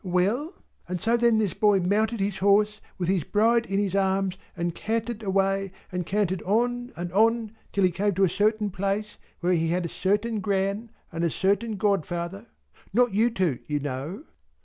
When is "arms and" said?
3.93-4.73